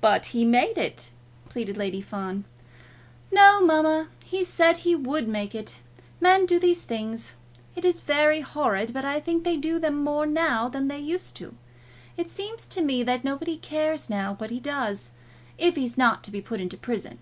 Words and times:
"But 0.00 0.26
he 0.34 0.44
made 0.44 0.76
it!" 0.76 1.10
pleaded 1.48 1.76
Lady 1.76 2.00
Fawn. 2.00 2.46
"No, 3.30 3.60
mamma, 3.64 4.08
he 4.24 4.42
said 4.42 4.78
he 4.78 4.96
would 4.96 5.28
make 5.28 5.54
it. 5.54 5.82
Men 6.20 6.46
do 6.46 6.58
these 6.58 6.82
things. 6.82 7.34
It 7.76 7.84
is 7.84 8.00
very 8.00 8.40
horrid, 8.40 8.92
but 8.92 9.04
I 9.04 9.20
think 9.20 9.44
they 9.44 9.56
do 9.56 9.78
them 9.78 10.02
more 10.02 10.26
now 10.26 10.68
than 10.68 10.88
they 10.88 10.98
used 10.98 11.36
to. 11.36 11.54
It 12.16 12.28
seems 12.28 12.66
to 12.66 12.82
me 12.82 13.04
that 13.04 13.22
nobody 13.22 13.56
cares 13.56 14.10
now 14.10 14.34
what 14.34 14.50
he 14.50 14.58
does, 14.58 15.12
if 15.56 15.76
he's 15.76 15.96
not 15.96 16.24
to 16.24 16.32
be 16.32 16.40
put 16.40 16.60
into 16.60 16.76
prison." 16.76 17.20